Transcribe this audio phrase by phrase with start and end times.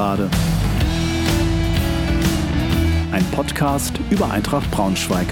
[0.00, 0.30] Gegengerade.
[3.12, 5.26] Ein Podcast über Eintracht Braunschweig.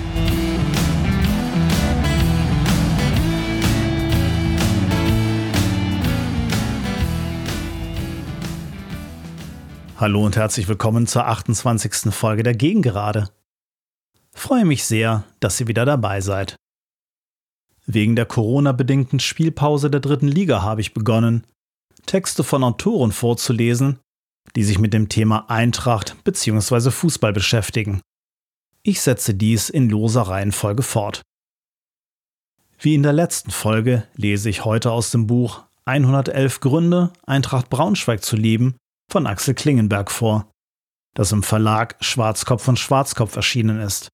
[9.97, 12.13] Hallo und herzlich willkommen zur 28.
[12.13, 13.31] Folge der Gegengerade.
[14.35, 16.57] Freue mich sehr, dass ihr wieder dabei seid.
[17.87, 21.47] Wegen der Corona-bedingten Spielpause der dritten Liga habe ich begonnen,
[22.05, 23.99] Texte von Autoren vorzulesen,
[24.57, 26.91] die sich mit dem Thema Eintracht bzw.
[26.91, 28.01] Fußball beschäftigen.
[28.83, 31.23] Ich setze dies in loser Reihenfolge fort.
[32.79, 38.23] Wie in der letzten Folge lese ich heute aus dem Buch 111 Gründe, Eintracht Braunschweig
[38.23, 38.77] zu lieben
[39.11, 40.51] von Axel Klingenberg vor,
[41.15, 44.11] das im Verlag Schwarzkopf von Schwarzkopf erschienen ist.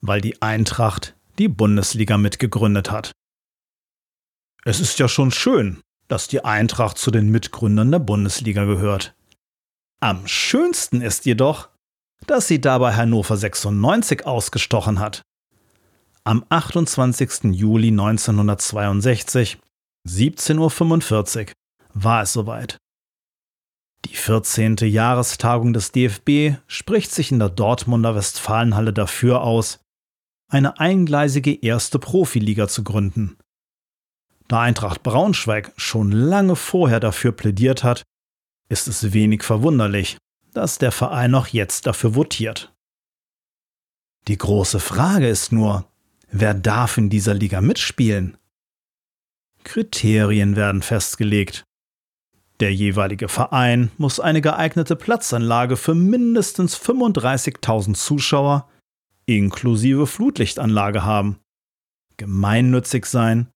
[0.00, 3.12] weil die Eintracht die Bundesliga mitgegründet hat.
[4.64, 9.14] Es ist ja schon schön, dass die Eintracht zu den Mitgründern der Bundesliga gehört.
[10.00, 11.68] Am schönsten ist jedoch,
[12.26, 15.20] dass sie dabei Hannover 96 ausgestochen hat.
[16.26, 17.54] Am 28.
[17.54, 19.58] Juli 1962,
[20.08, 21.52] 17.45 Uhr,
[21.94, 22.78] war es soweit.
[24.04, 24.74] Die 14.
[24.78, 29.78] Jahrestagung des DFB spricht sich in der Dortmunder Westfalenhalle dafür aus,
[30.50, 33.38] eine eingleisige erste Profiliga zu gründen.
[34.48, 38.02] Da Eintracht Braunschweig schon lange vorher dafür plädiert hat,
[38.68, 40.18] ist es wenig verwunderlich,
[40.52, 42.74] dass der Verein auch jetzt dafür votiert.
[44.26, 45.88] Die große Frage ist nur,
[46.30, 48.36] wer darf in dieser Liga mitspielen?
[49.64, 51.64] Kriterien werden festgelegt.
[52.60, 58.68] Der jeweilige Verein muss eine geeignete Platzanlage für mindestens 35.000 Zuschauer
[59.26, 61.40] inklusive Flutlichtanlage haben,
[62.16, 63.48] gemeinnützig sein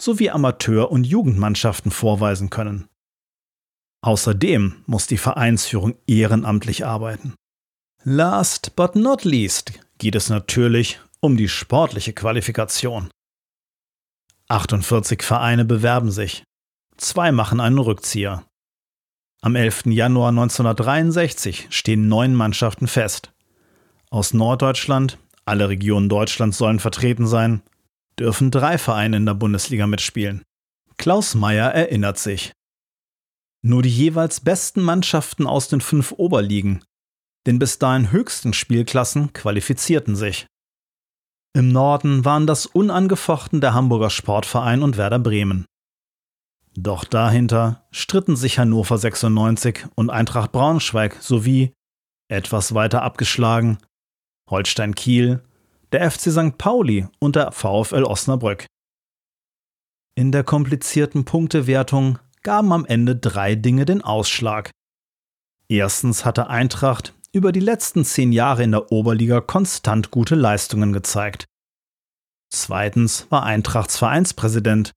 [0.00, 2.86] sowie Amateur- und Jugendmannschaften vorweisen können.
[4.02, 7.34] Außerdem muss die Vereinsführung ehrenamtlich arbeiten.
[8.04, 13.10] Last but not least geht es natürlich um die sportliche Qualifikation.
[14.48, 16.44] 48 Vereine bewerben sich.
[16.96, 18.44] Zwei machen einen Rückzieher.
[19.42, 19.86] Am 11.
[19.86, 23.32] Januar 1963 stehen neun Mannschaften fest
[24.10, 27.62] aus Norddeutschland, alle Regionen Deutschlands sollen vertreten sein,
[28.18, 30.42] dürfen drei Vereine in der Bundesliga mitspielen.
[30.96, 32.52] Klaus Meyer erinnert sich.
[33.62, 36.84] Nur die jeweils besten Mannschaften aus den fünf Oberligen,
[37.46, 40.46] den bis dahin höchsten Spielklassen, qualifizierten sich.
[41.56, 45.64] Im Norden waren das unangefochten der Hamburger Sportverein und Werder Bremen.
[46.74, 51.72] Doch dahinter stritten sich Hannover 96 und Eintracht Braunschweig sowie,
[52.28, 53.78] etwas weiter abgeschlagen,
[54.50, 55.42] Holstein Kiel,
[55.92, 56.58] der FC St.
[56.58, 58.66] Pauli und der VfL Osnabrück.
[60.14, 64.72] In der komplizierten Punktewertung gaben am Ende drei Dinge den Ausschlag.
[65.68, 71.44] Erstens hatte Eintracht über die letzten zehn Jahre in der Oberliga konstant gute Leistungen gezeigt.
[72.50, 74.92] Zweitens war Eintrachts Vereinspräsident,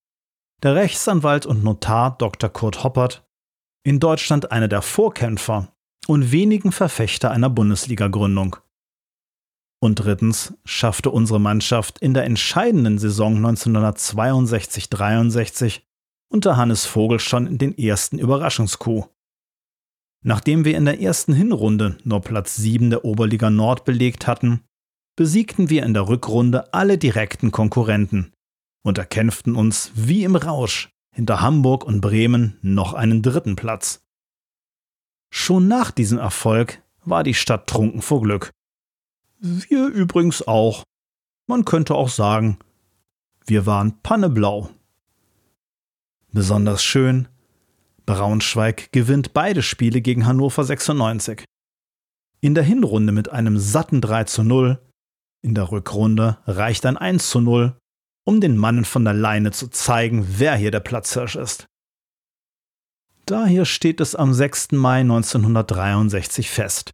[0.64, 2.50] der Rechtsanwalt und Notar Dr.
[2.50, 3.28] Kurt Hoppert,
[3.84, 5.74] in Deutschland einer der Vorkämpfer
[6.08, 8.56] und wenigen Verfechter einer Bundesliga-Gründung.
[9.82, 15.82] Und drittens schaffte unsere Mannschaft in der entscheidenden Saison 1962-63
[16.32, 19.10] unter Hannes Vogel schon den ersten Überraschungskuh.
[20.22, 24.62] Nachdem wir in der ersten Hinrunde nur Platz 7 der Oberliga Nord belegt hatten,
[25.16, 28.34] besiegten wir in der Rückrunde alle direkten Konkurrenten
[28.84, 34.02] und erkämpften uns wie im Rausch hinter Hamburg und Bremen noch einen dritten Platz.
[35.32, 38.52] Schon nach diesem Erfolg war die Stadt trunken vor Glück.
[39.40, 40.84] Wir übrigens auch.
[41.48, 42.58] Man könnte auch sagen,
[43.46, 44.70] wir waren panneblau.
[46.32, 47.28] Besonders schön,
[48.10, 51.46] Braunschweig gewinnt beide Spiele gegen Hannover 96.
[52.42, 54.82] In der Hinrunde mit einem satten 3 zu 0,
[55.44, 57.78] in der Rückrunde reicht ein 1 zu 0
[58.26, 61.66] um den Mannen von der Leine zu zeigen, wer hier der Platzhirsch ist.
[63.26, 64.72] Daher steht es am 6.
[64.74, 66.92] Mai 1963 fest.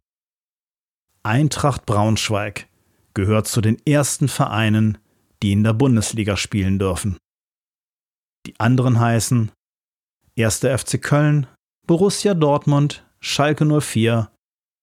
[1.22, 2.68] Eintracht Braunschweig
[3.12, 4.96] gehört zu den ersten Vereinen,
[5.42, 7.18] die in der Bundesliga spielen dürfen.
[8.46, 9.50] Die anderen heißen
[10.38, 10.64] 1.
[10.64, 11.46] FC Köln,
[11.86, 14.30] Borussia Dortmund, Schalke 04,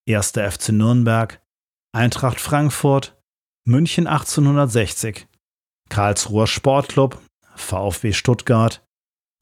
[0.10, 0.32] 1.
[0.32, 1.42] FC Nürnberg,
[1.96, 3.16] Eintracht Frankfurt,
[3.64, 5.28] München 1860,
[5.90, 7.22] Karlsruher Sportclub,
[7.56, 8.84] VfB Stuttgart,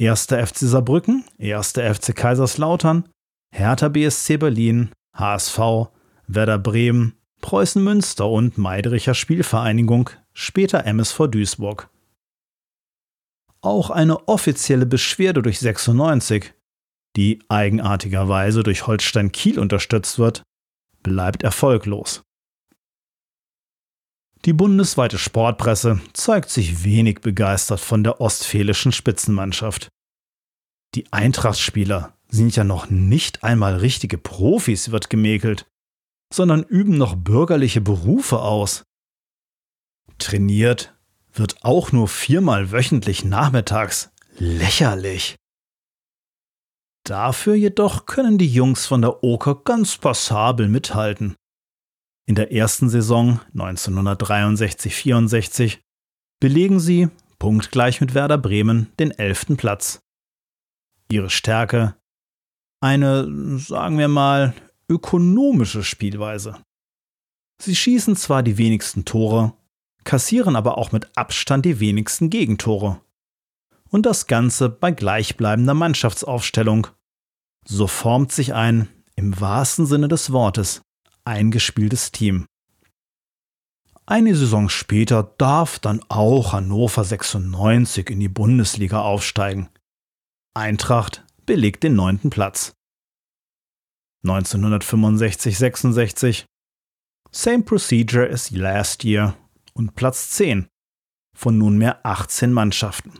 [0.01, 0.25] 1.
[0.25, 1.77] FC Saarbrücken, 1.
[1.77, 3.07] FC Kaiserslautern,
[3.55, 5.87] Hertha BSC Berlin, HSV,
[6.27, 11.89] Werder Bremen, Preußen Münster und Meidricher Spielvereinigung, später MSV Duisburg.
[13.61, 16.53] Auch eine offizielle Beschwerde durch 96,
[17.15, 20.43] die eigenartigerweise durch Holstein Kiel unterstützt wird,
[21.03, 22.23] bleibt erfolglos.
[24.45, 29.89] Die bundesweite Sportpresse zeigt sich wenig begeistert von der ostfälischen Spitzenmannschaft.
[30.95, 35.67] Die Eintrachtspieler sind ja noch nicht einmal richtige Profis, wird gemäkelt,
[36.33, 38.83] sondern üben noch bürgerliche Berufe aus.
[40.17, 40.97] Trainiert
[41.33, 44.11] wird auch nur viermal wöchentlich nachmittags.
[44.37, 45.35] Lächerlich.
[47.03, 51.35] Dafür jedoch können die Jungs von der Oker ganz passabel mithalten.
[52.27, 55.79] In der ersten Saison 1963-64
[56.39, 59.99] belegen sie, punktgleich mit Werder Bremen, den elften Platz.
[61.11, 61.95] Ihre Stärke?
[62.81, 64.53] Eine, sagen wir mal,
[64.87, 66.63] ökonomische Spielweise.
[67.61, 69.53] Sie schießen zwar die wenigsten Tore,
[70.03, 73.01] kassieren aber auch mit Abstand die wenigsten Gegentore.
[73.89, 76.87] Und das Ganze bei gleichbleibender Mannschaftsaufstellung.
[77.65, 80.81] So formt sich ein, im wahrsten Sinne des Wortes,
[81.25, 82.45] eingespieltes Team.
[84.05, 89.69] Eine Saison später darf dann auch Hannover 96 in die Bundesliga aufsteigen.
[90.53, 92.73] Eintracht belegt den neunten Platz.
[94.25, 96.45] 1965-66
[97.31, 99.35] Same procedure as last year
[99.73, 100.67] und Platz 10
[101.35, 103.13] von nunmehr 18 Mannschaften.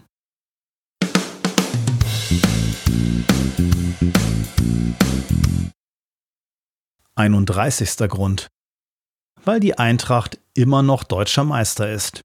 [7.15, 8.09] 31.
[8.09, 8.47] Grund.
[9.43, 12.21] Weil die Eintracht immer noch deutscher Meister ist.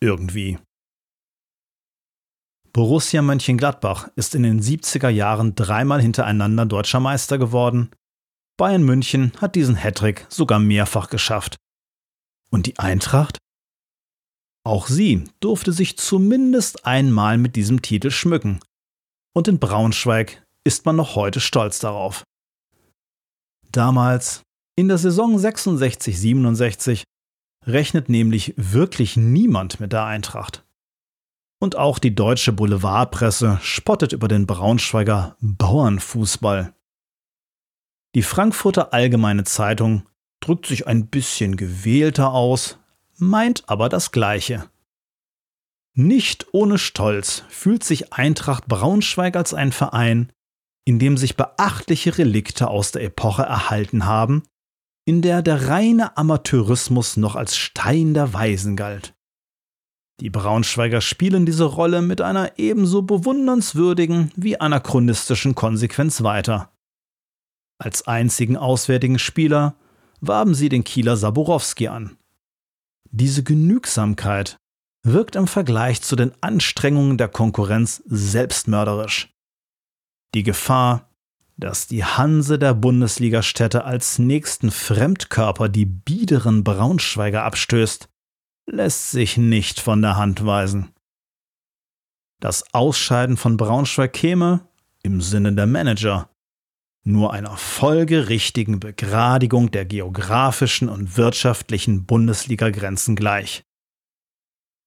[0.00, 0.58] Irgendwie.
[2.72, 7.90] Borussia Mönchengladbach ist in den 70er Jahren dreimal hintereinander deutscher Meister geworden.
[8.56, 11.56] Bayern München hat diesen Hattrick sogar mehrfach geschafft.
[12.52, 13.38] Und die Eintracht?
[14.64, 18.60] Auch sie durfte sich zumindest einmal mit diesem Titel schmücken.
[19.34, 22.22] Und in Braunschweig ist man noch heute stolz darauf.
[23.70, 24.42] Damals,
[24.76, 27.02] in der Saison 66-67,
[27.66, 30.64] rechnet nämlich wirklich niemand mit der Eintracht.
[31.58, 36.74] Und auch die deutsche Boulevardpresse spottet über den Braunschweiger Bauernfußball.
[38.14, 40.06] Die Frankfurter Allgemeine Zeitung
[40.42, 42.78] drückt sich ein bisschen gewählter aus,
[43.16, 44.68] meint aber das Gleiche.
[45.94, 50.32] Nicht ohne Stolz fühlt sich Eintracht Braunschweig als ein Verein,
[50.84, 54.42] in dem sich beachtliche Relikte aus der Epoche erhalten haben,
[55.04, 59.14] in der der reine Amateurismus noch als Stein der Weisen galt.
[60.20, 66.70] Die Braunschweiger spielen diese Rolle mit einer ebenso bewundernswürdigen wie anachronistischen Konsequenz weiter.
[67.78, 69.74] Als einzigen auswärtigen Spieler
[70.22, 72.16] warben sie den Kieler Saborowski an.
[73.10, 74.56] Diese Genügsamkeit
[75.02, 79.34] wirkt im Vergleich zu den Anstrengungen der Konkurrenz selbstmörderisch.
[80.34, 81.10] Die Gefahr,
[81.56, 88.08] dass die Hanse der Bundesligastädte als nächsten Fremdkörper die biederen Braunschweiger abstößt,
[88.66, 90.92] lässt sich nicht von der Hand weisen.
[92.40, 94.68] Das Ausscheiden von Braunschweig käme,
[95.02, 96.28] im Sinne der Manager,
[97.04, 103.64] nur einer folgerichtigen Begradigung der geografischen und wirtschaftlichen Bundesliga-Grenzen gleich.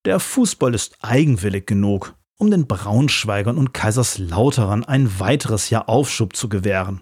[0.05, 6.47] Der Fußball ist eigenwillig genug, um den Braunschweigern und Kaiserslauterern ein weiteres Jahr Aufschub zu
[6.47, 7.01] gewähren.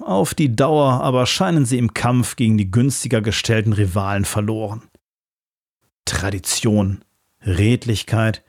[0.00, 4.88] Auf die Dauer aber scheinen sie im Kampf gegen die günstiger gestellten Rivalen verloren.
[6.06, 7.04] Tradition,
[7.42, 8.42] Redlichkeit,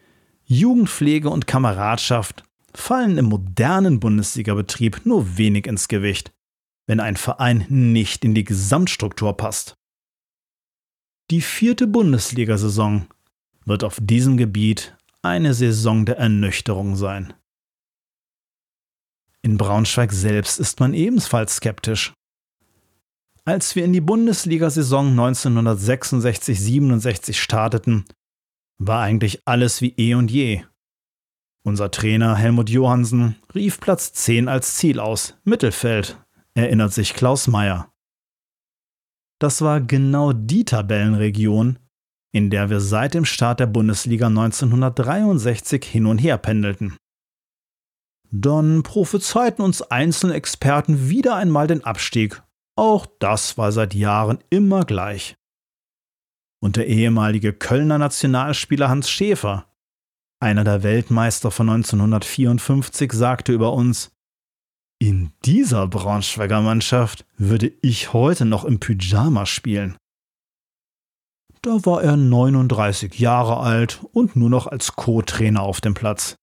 [0.45, 6.31] Jugendpflege und Kameradschaft fallen im modernen Bundesligabetrieb nur wenig ins Gewicht,
[6.87, 9.75] wenn ein Verein nicht in die Gesamtstruktur passt.
[11.29, 13.07] Die vierte Bundesliga-Saison
[13.65, 17.33] wird auf diesem Gebiet eine Saison der Ernüchterung sein.
[19.43, 22.13] In Braunschweig selbst ist man ebenfalls skeptisch.
[23.43, 28.05] Als wir in die Bundesliga-Saison 1966-67 starteten,
[28.77, 30.61] war eigentlich alles wie eh und je.
[31.63, 36.17] Unser Trainer Helmut Johansen rief Platz 10 als Ziel aus, Mittelfeld,
[36.55, 37.91] erinnert sich Klaus Meyer.
[39.39, 41.77] Das war genau die Tabellenregion,
[42.31, 46.95] in der wir seit dem Start der Bundesliga 1963 hin und her pendelten.
[48.31, 52.41] Dann prophezeiten uns einzelne Experten wieder einmal den Abstieg.
[52.75, 55.35] Auch das war seit Jahren immer gleich.
[56.63, 59.70] Und der ehemalige Kölner Nationalspieler Hans Schäfer,
[60.41, 64.11] einer der Weltmeister von 1954, sagte über uns,
[64.99, 69.97] in dieser Braunschweiger Mannschaft würde ich heute noch im Pyjama spielen.
[71.61, 76.35] Da war er 39 Jahre alt und nur noch als Co-Trainer auf dem Platz.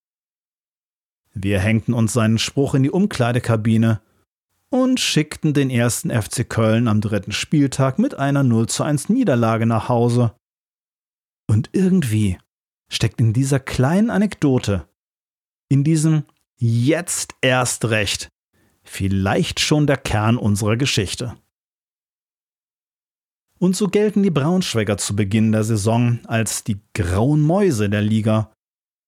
[1.34, 4.00] Wir hängten uns seinen Spruch in die Umkleidekabine
[4.70, 9.66] und schickten den ersten FC Köln am dritten Spieltag mit einer 0 zu 1 Niederlage
[9.66, 10.34] nach Hause.
[11.48, 12.38] Und irgendwie
[12.90, 14.88] steckt in dieser kleinen Anekdote,
[15.68, 16.24] in diesem
[16.56, 18.28] jetzt erst recht,
[18.82, 21.36] vielleicht schon der Kern unserer Geschichte.
[23.58, 28.52] Und so gelten die Braunschweiger zu Beginn der Saison als die grauen Mäuse der Liga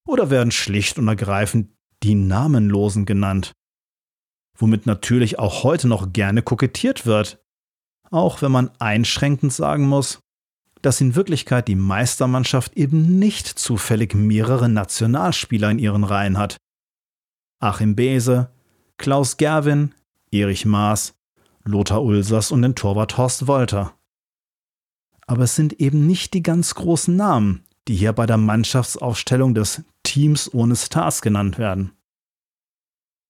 [0.07, 1.71] oder werden schlicht und ergreifend
[2.03, 3.53] die Namenlosen genannt,
[4.59, 7.41] womit natürlich auch heute noch gerne kokettiert wird,
[8.11, 10.19] auch wenn man einschränkend sagen muss,
[10.83, 16.57] dass in Wirklichkeit die Meistermannschaft eben nicht zufällig mehrere Nationalspieler in ihren Reihen hat.
[17.61, 18.51] Achim Beese,
[18.97, 19.95] Klaus Gerwin,
[20.31, 21.15] Erich Maas,
[21.65, 23.95] Lothar Ulsers und den Torwart Horst Wolter.
[25.27, 29.83] Aber es sind eben nicht die ganz großen Namen, die hier bei der Mannschaftsaufstellung des
[30.03, 31.93] Teams ohne Stars genannt werden.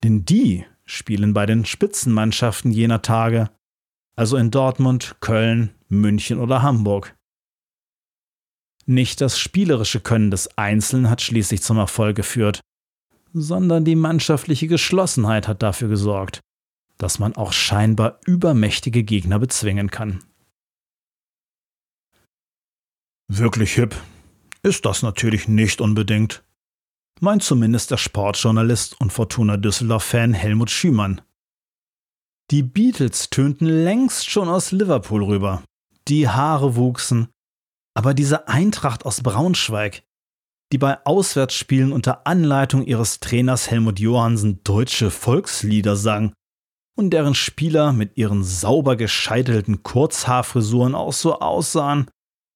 [0.03, 3.51] Denn die spielen bei den Spitzenmannschaften jener Tage,
[4.17, 7.17] also in Dortmund, Köln, München oder Hamburg.
[8.87, 12.61] Nicht das spielerische Können des Einzelnen hat schließlich zum Erfolg geführt,
[13.33, 16.41] sondern die mannschaftliche Geschlossenheit hat dafür gesorgt,
[16.99, 20.25] dass man auch scheinbar übermächtige Gegner bezwingen kann.
[23.29, 23.95] Wirklich hip
[24.63, 26.43] ist das natürlich nicht unbedingt,
[27.21, 31.21] meint zumindest der Sportjournalist und Fortuna Düsseldorf-Fan Helmut Schümann.
[32.51, 35.63] Die Beatles tönten längst schon aus Liverpool rüber.
[36.09, 37.29] Die Haare wuchsen,
[37.95, 40.03] aber diese Eintracht aus Braunschweig,
[40.73, 46.33] die bei Auswärtsspielen unter Anleitung ihres Trainers Helmut Johansen deutsche Volkslieder sang
[46.97, 52.09] und deren Spieler mit ihren sauber gescheitelten Kurzhaarfrisuren auch so aussahen,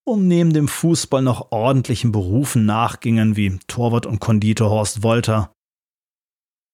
[0.04, 5.52] um neben dem Fußball noch ordentlichen Berufen nachgingen wie Torwart und Konditor Horst Wolter.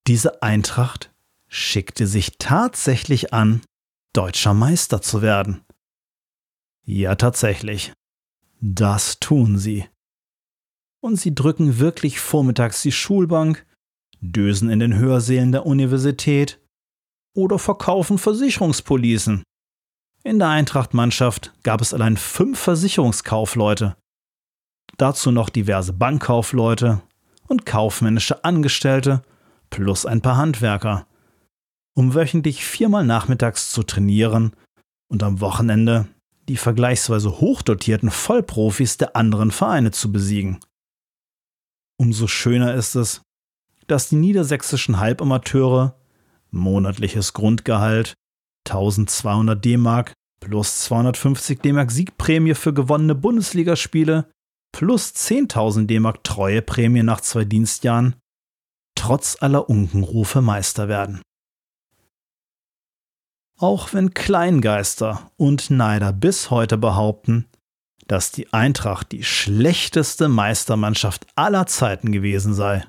[0.07, 1.12] Diese Eintracht
[1.49, 3.62] schickte sich tatsächlich an,
[4.12, 5.64] deutscher Meister zu werden.
[6.85, 7.93] Ja, tatsächlich.
[8.61, 9.87] Das tun sie.
[11.02, 13.67] Und sie drücken wirklich vormittags die Schulbank,
[14.21, 16.61] dösen in den Hörsälen der Universität
[17.35, 19.43] oder verkaufen Versicherungspolicen.
[20.25, 23.97] In der Eintracht-Mannschaft gab es allein fünf Versicherungskaufleute.
[24.99, 27.00] Dazu noch diverse Bankkaufleute
[27.49, 29.23] und kaufmännische Angestellte
[29.71, 31.07] plus ein paar Handwerker,
[31.95, 34.52] um wöchentlich viermal nachmittags zu trainieren
[35.09, 36.09] und am Wochenende
[36.50, 40.59] die vergleichsweise hochdotierten Vollprofis der anderen Vereine zu besiegen.
[41.97, 43.23] Umso schöner ist es,
[43.87, 45.95] dass die niedersächsischen Halbamateure
[46.50, 48.14] monatliches Grundgehalt
[48.69, 54.28] 1200 D-Mark plus 250 D-Mark Siegprämie für gewonnene Bundesligaspiele
[54.73, 58.16] plus 10.000 D-Mark Treueprämie nach zwei Dienstjahren
[58.97, 61.23] trotz aller Unkenrufe Meister werden.
[63.61, 67.47] Auch wenn Kleingeister und Neider bis heute behaupten,
[68.07, 72.83] dass die Eintracht die schlechteste Meistermannschaft aller Zeiten gewesen sei.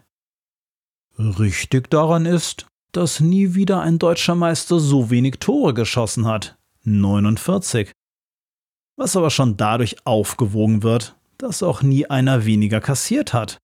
[1.20, 6.58] Richtig daran ist, dass nie wieder ein deutscher Meister so wenig Tore geschossen hat.
[6.84, 7.92] 49.
[8.96, 13.58] Was aber schon dadurch aufgewogen wird, dass auch nie einer weniger kassiert hat.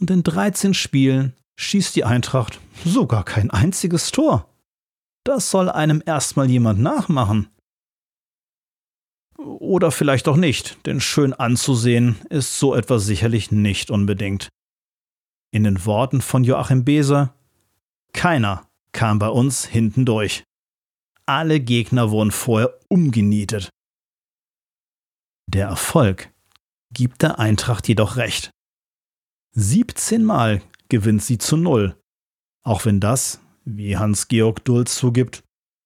[0.00, 4.48] Und in 13 Spielen schießt die Eintracht sogar kein einziges Tor.
[5.28, 7.50] Das soll einem erstmal jemand nachmachen.
[9.36, 14.48] Oder vielleicht auch nicht, denn schön anzusehen ist so etwas sicherlich nicht unbedingt.
[15.52, 17.34] In den Worten von Joachim Beser,
[18.14, 20.44] keiner kam bei uns hinten durch.
[21.26, 23.68] Alle Gegner wurden vorher umgenietet.
[25.46, 26.32] Der Erfolg
[26.90, 28.50] gibt der Eintracht jedoch recht.
[29.52, 32.00] 17 Mal gewinnt sie zu Null,
[32.64, 33.42] auch wenn das
[33.76, 35.44] wie Hans-Georg Dulz zugibt,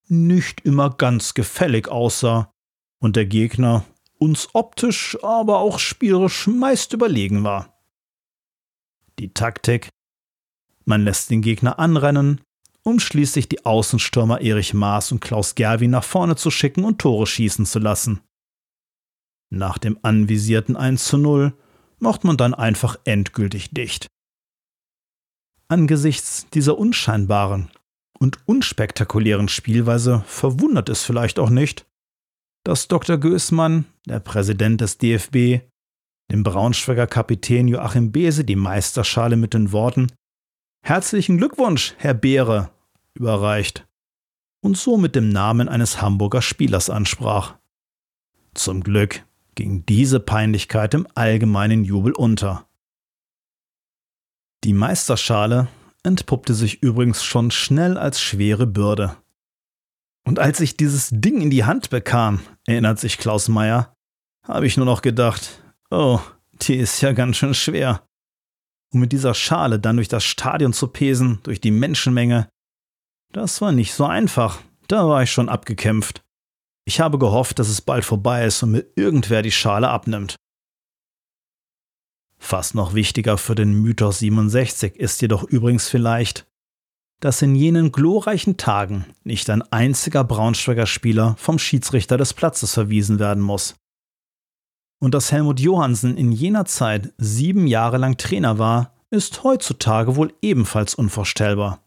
[0.08, 2.52] nicht immer ganz gefällig aussah
[3.00, 3.84] und der Gegner
[4.18, 7.82] uns optisch, aber auch spielerisch meist überlegen war.
[9.18, 9.88] Die Taktik?
[10.84, 12.40] Man lässt den Gegner anrennen,
[12.82, 17.26] um schließlich die Außenstürmer Erich Maas und Klaus Gerwi nach vorne zu schicken und Tore
[17.26, 18.20] schießen zu lassen.
[19.50, 21.52] Nach dem anvisierten 1 zu 0
[21.98, 24.06] macht man dann einfach endgültig dicht.
[25.72, 27.70] Angesichts dieser unscheinbaren
[28.18, 31.86] und unspektakulären Spielweise verwundert es vielleicht auch nicht,
[32.62, 33.16] dass Dr.
[33.16, 35.62] Gößmann, der Präsident des DFB,
[36.30, 40.12] dem Braunschweiger Kapitän Joachim Behse die Meisterschale mit den Worten
[40.84, 42.68] Herzlichen Glückwunsch, Herr Beere,
[43.14, 43.88] überreicht
[44.62, 47.56] und so mit dem Namen eines Hamburger Spielers ansprach.
[48.52, 49.24] Zum Glück
[49.54, 52.68] ging diese Peinlichkeit im allgemeinen Jubel unter.
[54.64, 55.66] Die Meisterschale
[56.04, 59.16] entpuppte sich übrigens schon schnell als schwere Bürde.
[60.24, 63.96] Und als ich dieses Ding in die Hand bekam, erinnert sich Klaus Meyer,
[64.44, 66.20] habe ich nur noch gedacht, oh,
[66.52, 68.06] die ist ja ganz schön schwer.
[68.92, 72.48] Und mit dieser Schale dann durch das Stadion zu pesen, durch die Menschenmenge,
[73.32, 74.60] das war nicht so einfach.
[74.86, 76.22] Da war ich schon abgekämpft.
[76.84, 80.36] Ich habe gehofft, dass es bald vorbei ist und mir irgendwer die Schale abnimmt.
[82.44, 86.44] Fast noch wichtiger für den Mythos 67 ist jedoch übrigens vielleicht,
[87.20, 93.20] dass in jenen glorreichen Tagen nicht ein einziger Braunschweiger Spieler vom Schiedsrichter des Platzes verwiesen
[93.20, 93.76] werden muss.
[95.00, 100.34] Und dass Helmut Johansen in jener Zeit sieben Jahre lang Trainer war, ist heutzutage wohl
[100.42, 101.80] ebenfalls unvorstellbar.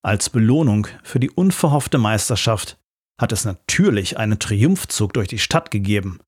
[0.00, 2.78] Als Belohnung für die unverhoffte Meisterschaft
[3.20, 6.20] hat es natürlich einen Triumphzug durch die Stadt gegeben.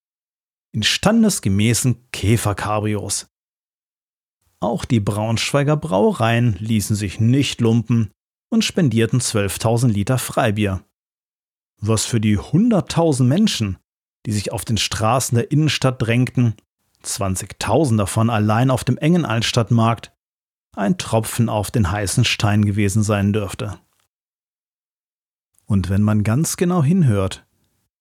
[0.73, 3.29] In standesgemäßen Käferkabrios.
[4.61, 8.13] Auch die Braunschweiger Brauereien ließen sich nicht lumpen
[8.51, 10.85] und spendierten 12.000 Liter Freibier.
[11.79, 13.79] Was für die 100.000 Menschen,
[14.27, 16.55] die sich auf den Straßen der Innenstadt drängten,
[17.03, 20.13] 20.000 davon allein auf dem engen Altstadtmarkt,
[20.77, 23.81] ein Tropfen auf den heißen Stein gewesen sein dürfte.
[25.65, 27.47] Und wenn man ganz genau hinhört,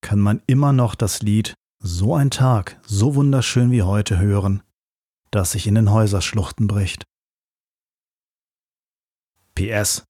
[0.02, 4.64] kann man immer noch das Lied So ein Tag, so wunderschön wie heute hören,
[5.32, 7.06] das sich in den Häuserschluchten bricht.
[9.56, 10.04] PS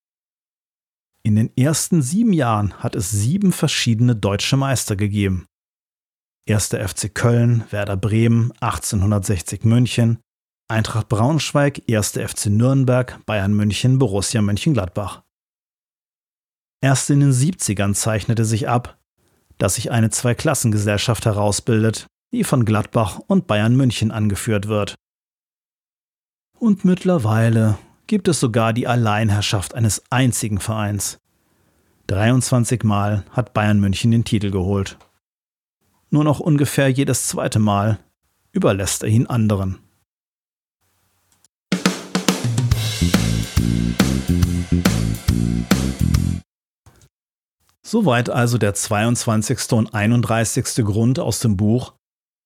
[1.22, 5.46] In den ersten sieben Jahren hat es sieben verschiedene deutsche Meister gegeben.
[6.50, 6.70] 1.
[6.70, 10.20] FC Köln, Werder Bremen, 1860 München,
[10.68, 12.14] Eintracht Braunschweig, 1.
[12.14, 15.22] FC Nürnberg, Bayern München, Borussia Mönchengladbach.
[16.82, 18.99] Erst in den 70ern zeichnete sich ab,
[19.60, 24.96] dass sich eine Zweiklassengesellschaft herausbildet, die von Gladbach und Bayern München angeführt wird.
[26.58, 31.20] Und mittlerweile gibt es sogar die Alleinherrschaft eines einzigen Vereins.
[32.08, 34.98] 23 Mal hat Bayern München den Titel geholt.
[36.10, 38.00] Nur noch ungefähr jedes zweite Mal
[38.52, 39.78] überlässt er ihn anderen.
[47.90, 49.72] Soweit also der 22.
[49.72, 50.86] und 31.
[50.86, 51.96] Grund aus dem Buch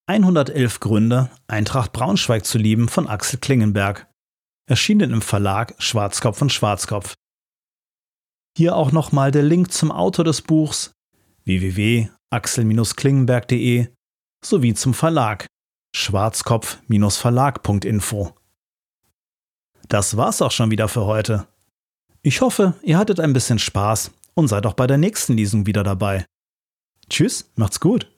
[0.08, 4.08] 111 Gründe, Eintracht Braunschweig zu lieben von Axel Klingenberg,
[4.70, 7.16] erschienen im Verlag Schwarzkopf und Schwarzkopf.
[8.58, 10.94] Hier auch nochmal der Link zum Autor des Buchs
[11.44, 13.90] www.axel-klingenberg.de
[14.46, 15.48] sowie zum Verlag
[15.94, 18.34] schwarzkopf-verlag.info.
[19.90, 21.48] Das war's auch schon wieder für heute.
[22.22, 25.84] Ich hoffe, ihr hattet ein bisschen Spaß und seid auch bei der nächsten Lesung wieder
[25.84, 26.26] dabei.
[27.10, 28.10] Tschüss, macht's gut.